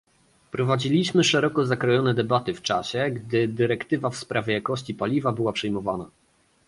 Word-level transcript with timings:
Prowadziliśmy 0.51 1.23
szeroko 1.23 1.65
zakrojone 1.65 2.13
debaty 2.13 2.53
w 2.53 2.61
czasie, 2.61 3.11
gdy 3.13 3.47
dyrektywa 3.47 4.09
w 4.09 4.17
sprawie 4.17 4.53
jakości 4.53 4.93
paliwa 4.93 5.31
była 5.31 5.53
przyjmowana 5.53 6.05